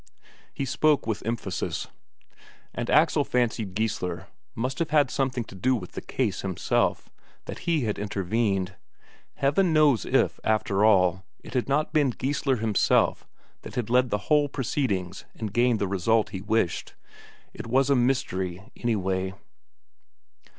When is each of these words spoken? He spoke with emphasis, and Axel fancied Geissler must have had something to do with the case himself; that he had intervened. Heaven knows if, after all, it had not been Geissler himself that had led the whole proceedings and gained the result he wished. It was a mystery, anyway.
He 0.51 0.65
spoke 0.65 1.05
with 1.05 1.21
emphasis, 1.27 1.85
and 2.73 2.89
Axel 2.89 3.23
fancied 3.23 3.75
Geissler 3.75 4.25
must 4.55 4.79
have 4.79 4.89
had 4.89 5.11
something 5.11 5.43
to 5.43 5.53
do 5.53 5.75
with 5.75 5.91
the 5.91 6.01
case 6.01 6.41
himself; 6.41 7.11
that 7.45 7.67
he 7.69 7.81
had 7.81 7.99
intervened. 7.99 8.73
Heaven 9.35 9.73
knows 9.73 10.03
if, 10.03 10.39
after 10.43 10.83
all, 10.83 11.23
it 11.43 11.53
had 11.53 11.69
not 11.69 11.93
been 11.93 12.09
Geissler 12.09 12.55
himself 12.55 13.27
that 13.61 13.75
had 13.75 13.91
led 13.91 14.09
the 14.09 14.17
whole 14.25 14.49
proceedings 14.49 15.25
and 15.35 15.53
gained 15.53 15.77
the 15.77 15.87
result 15.87 16.29
he 16.31 16.41
wished. 16.41 16.95
It 17.53 17.67
was 17.67 17.91
a 17.91 17.95
mystery, 17.95 18.71
anyway. 18.75 19.35